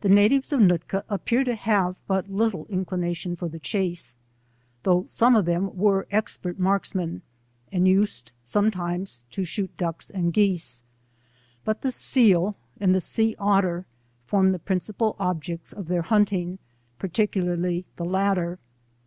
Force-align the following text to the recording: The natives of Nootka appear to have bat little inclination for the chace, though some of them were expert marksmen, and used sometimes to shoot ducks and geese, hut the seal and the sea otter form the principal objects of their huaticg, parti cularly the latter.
The 0.00 0.08
natives 0.08 0.50
of 0.50 0.62
Nootka 0.62 1.04
appear 1.10 1.44
to 1.44 1.54
have 1.54 2.00
bat 2.08 2.32
little 2.32 2.64
inclination 2.70 3.36
for 3.36 3.50
the 3.50 3.58
chace, 3.58 4.16
though 4.82 5.04
some 5.04 5.36
of 5.36 5.44
them 5.44 5.76
were 5.76 6.06
expert 6.10 6.58
marksmen, 6.58 7.20
and 7.70 7.86
used 7.86 8.32
sometimes 8.42 9.20
to 9.32 9.44
shoot 9.44 9.76
ducks 9.76 10.08
and 10.08 10.32
geese, 10.32 10.84
hut 11.66 11.82
the 11.82 11.92
seal 11.92 12.56
and 12.80 12.94
the 12.94 13.00
sea 13.02 13.36
otter 13.38 13.84
form 14.24 14.52
the 14.52 14.58
principal 14.58 15.16
objects 15.18 15.70
of 15.70 15.88
their 15.88 16.04
huaticg, 16.04 16.56
parti 16.98 17.26
cularly 17.26 17.84
the 17.96 18.06
latter. 18.06 18.58